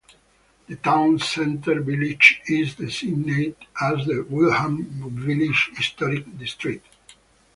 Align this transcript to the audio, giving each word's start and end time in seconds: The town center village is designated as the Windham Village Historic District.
The 0.67 0.77
town 0.77 1.19
center 1.19 1.79
village 1.79 2.41
is 2.47 2.73
designated 2.73 3.55
as 3.79 4.03
the 4.07 4.25
Windham 4.31 4.83
Village 5.15 5.69
Historic 5.75 6.39
District. 6.39 6.87